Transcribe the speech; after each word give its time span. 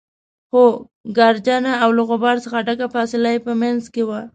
خو 0.49 0.63
ګردجنه 1.17 1.73
او 1.83 1.89
له 1.97 2.03
غبار 2.09 2.35
څخه 2.45 2.57
ډکه 2.67 2.87
فاصله 2.95 3.29
يې 3.33 3.39
په 3.45 3.53
منځ 3.61 3.81
کې 3.93 4.03
وه. 4.07 4.21